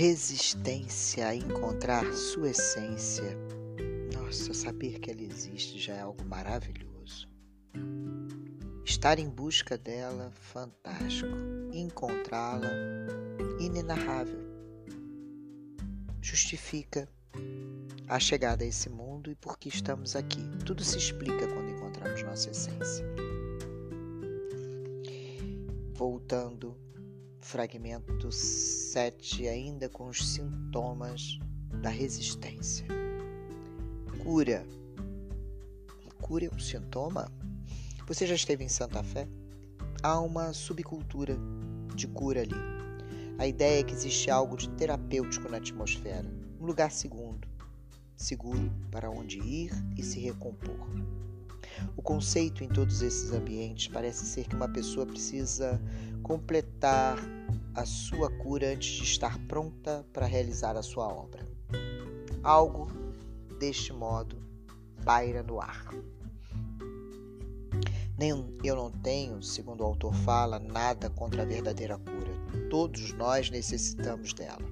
[0.00, 3.36] resistência a encontrar sua essência.
[4.14, 7.28] Nossa, saber que ela existe já é algo maravilhoso.
[8.82, 11.36] Estar em busca dela, fantástico.
[11.74, 12.70] Encontrá-la,
[13.58, 14.40] inenarrável.
[16.22, 17.06] Justifica
[18.08, 20.40] a chegada a esse mundo e por que estamos aqui.
[20.64, 23.04] Tudo se explica quando encontramos nossa essência.
[25.92, 26.74] Voltando
[27.40, 31.38] fragmento 7, ainda com os sintomas
[31.82, 32.86] da resistência.
[34.22, 34.66] Cura.
[36.20, 37.30] Cura é um sintoma?
[38.06, 39.26] Você já esteve em Santa Fé?
[40.02, 41.36] Há uma subcultura
[41.94, 42.54] de cura ali.
[43.38, 46.28] A ideia é que existe algo de terapêutico na atmosfera,
[46.60, 47.48] um lugar segundo,
[48.14, 50.88] seguro para onde ir e se recompor.
[51.96, 55.80] O conceito em todos esses ambientes parece ser que uma pessoa precisa
[56.22, 57.18] completar
[57.74, 61.46] a sua cura antes de estar pronta para realizar a sua obra.
[62.42, 62.88] Algo
[63.58, 64.36] deste modo
[65.04, 65.88] paira no ar.
[68.18, 72.68] Nem eu não tenho, segundo o autor fala, nada contra a verdadeira cura.
[72.68, 74.62] Todos nós necessitamos dela,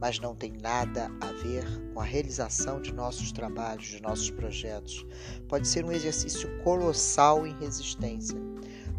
[0.00, 5.04] mas não tem nada a ver com a realização de nossos trabalhos, de nossos projetos.
[5.48, 8.38] Pode ser um exercício colossal em resistência.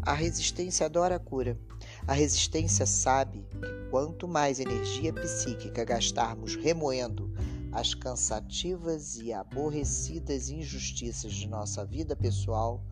[0.02, 1.58] A resistência adora a cura
[2.06, 7.29] a resistência sabe que quanto mais energia psíquica gastarmos remoendo
[7.72, 12.82] as cansativas e aborrecidas injustiças de nossa vida pessoal,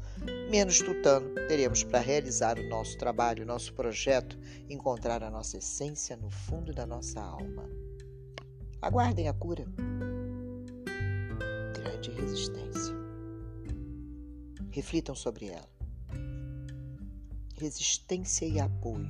[0.50, 6.16] menos tutano teremos para realizar o nosso trabalho, o nosso projeto, encontrar a nossa essência
[6.16, 7.68] no fundo da nossa alma.
[8.80, 9.66] Aguardem a cura.
[11.74, 12.94] Grande resistência.
[14.70, 15.78] Reflitam sobre ela
[17.58, 19.08] resistência e apoio.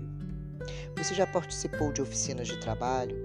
[0.97, 3.17] Você já participou de oficinas de trabalho?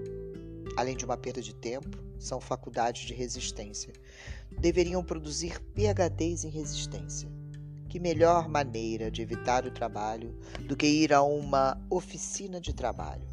[0.76, 3.92] Além de uma perda de tempo, são faculdades de resistência.
[4.58, 7.28] Deveriam produzir PhDs em resistência.
[7.88, 10.36] Que melhor maneira de evitar o trabalho
[10.66, 13.26] do que ir a uma oficina de trabalho?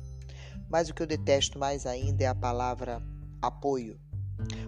[0.69, 3.02] Mas o que eu detesto mais ainda é a palavra
[3.42, 4.00] apoio.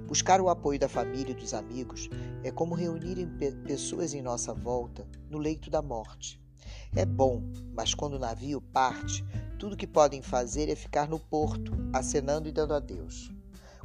[0.07, 2.09] Buscar o apoio da família e dos amigos
[2.43, 3.27] é como reunirem
[3.65, 6.41] pessoas em nossa volta no leito da morte.
[6.95, 7.41] É bom,
[7.73, 9.25] mas quando o navio parte,
[9.57, 13.32] tudo que podem fazer é ficar no porto, acenando e dando adeus.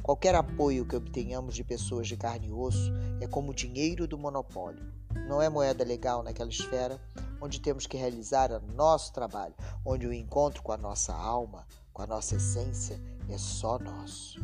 [0.01, 4.17] Qualquer apoio que obtenhamos de pessoas de carne e osso é como o dinheiro do
[4.17, 4.91] monopólio.
[5.27, 6.99] Não é moeda legal naquela esfera
[7.41, 9.53] onde temos que realizar o nosso trabalho,
[9.85, 12.99] onde o encontro com a nossa alma, com a nossa essência,
[13.29, 14.39] é só nosso.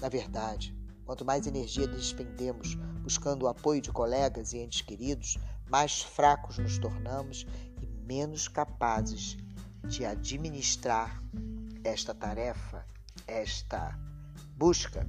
[0.00, 5.38] Na verdade, quanto mais energia despendemos buscando o apoio de colegas e entes queridos,
[5.68, 7.46] mais fracos nos tornamos
[7.80, 9.36] e menos capazes
[9.84, 11.22] de administrar
[11.82, 12.84] esta tarefa,
[13.26, 13.98] esta
[14.56, 15.06] busca.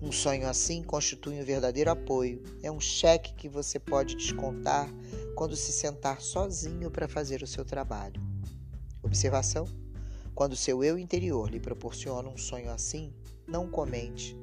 [0.00, 2.42] Um sonho assim constitui um verdadeiro apoio.
[2.62, 4.88] É um cheque que você pode descontar
[5.34, 8.20] quando se sentar sozinho para fazer o seu trabalho.
[9.02, 9.66] Observação:
[10.34, 13.12] quando seu eu interior lhe proporciona um sonho assim,
[13.46, 14.36] não comente,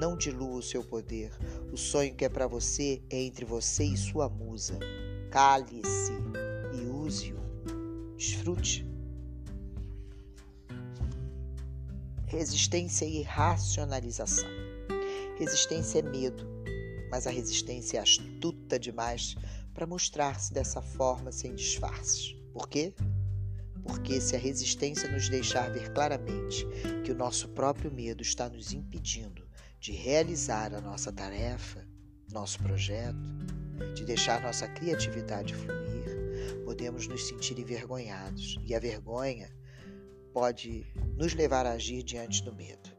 [0.00, 1.32] não dilua o seu poder.
[1.72, 4.78] O sonho que é para você é entre você e sua musa.
[5.30, 6.12] Cale-se
[6.74, 7.38] e use-o.
[8.16, 8.87] Desfrute.
[12.28, 14.50] Resistência e racionalização.
[15.38, 16.46] Resistência é medo,
[17.10, 19.34] mas a resistência é astuta demais
[19.72, 22.36] para mostrar-se dessa forma sem disfarces.
[22.52, 22.92] Por quê?
[23.82, 26.66] Porque se a resistência nos deixar ver claramente
[27.02, 29.48] que o nosso próprio medo está nos impedindo
[29.80, 31.82] de realizar a nossa tarefa,
[32.30, 33.16] nosso projeto,
[33.94, 39.50] de deixar nossa criatividade fluir, podemos nos sentir envergonhados e a vergonha
[40.32, 42.90] pode nos levar a agir diante do medo.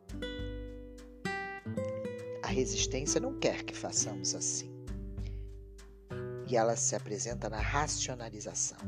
[2.44, 4.72] A resistência não quer que façamos assim.
[6.48, 8.80] E ela se apresenta na racionalização.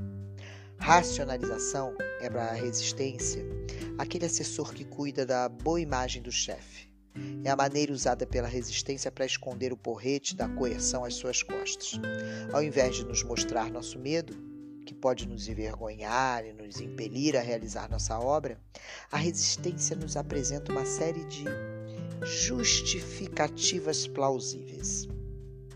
[0.78, 3.46] Racionalização é para a resistência
[3.98, 6.92] aquele assessor que cuida da boa imagem do chefe
[7.44, 12.00] é a maneira usada pela resistência para esconder o porrete da coerção às suas costas.
[12.54, 14.36] Ao invés de nos mostrar nosso medo,
[14.86, 18.60] que pode nos envergonhar e nos impelir a realizar nossa obra,
[19.12, 21.46] a resistência nos apresenta uma série de
[22.24, 25.08] justificativas plausíveis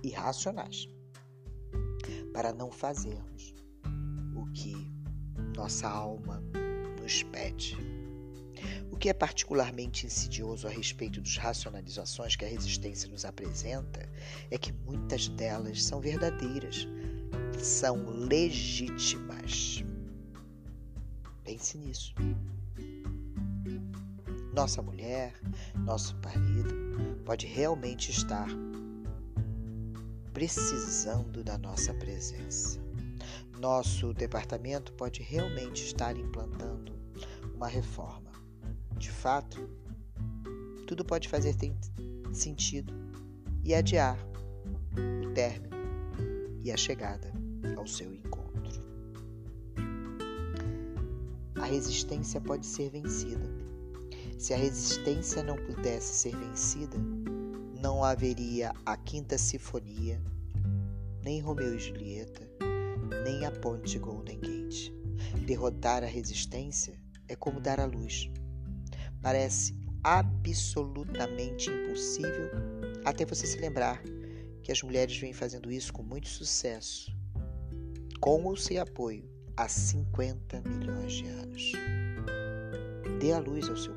[0.04, 0.88] e racionais
[2.34, 3.56] para não fazermos
[4.36, 4.75] o que
[5.56, 6.44] nossa alma
[7.02, 7.78] nos pede.
[8.92, 14.07] O que é particularmente insidioso a respeito das racionalizações que a resistência nos apresenta
[14.50, 16.88] é que muitas delas são verdadeiras,
[17.65, 19.83] são legítimas.
[21.44, 22.13] Pense nisso.
[24.53, 25.33] nossa mulher,
[25.83, 26.73] nosso marido
[27.25, 28.47] pode realmente estar
[30.31, 32.79] precisando da nossa presença.
[33.59, 36.94] Nosso departamento pode realmente estar implantando
[37.53, 38.31] uma reforma.
[38.97, 39.69] De fato,
[40.88, 41.53] tudo pode fazer
[42.31, 42.94] sentido
[43.63, 44.18] e adiar
[45.23, 45.75] o término
[46.63, 47.44] e a chegada
[47.77, 48.45] ao seu encontro.
[51.56, 53.50] A resistência pode ser vencida.
[54.38, 56.97] Se a resistência não pudesse ser vencida,
[57.81, 60.21] não haveria a Quinta Sinfonia,
[61.23, 62.41] nem Romeu e Julieta,
[63.23, 64.91] nem a Ponte Golden Gate.
[65.45, 68.29] Derrotar a resistência é como dar à luz.
[69.21, 72.51] Parece absolutamente impossível
[73.03, 74.03] até você se lembrar
[74.61, 77.14] que as mulheres vêm fazendo isso com muito sucesso,
[78.25, 79.24] com ou sem apoio,
[79.56, 81.72] há 50 milhões de anos.
[83.19, 83.94] Dê a luz ao seu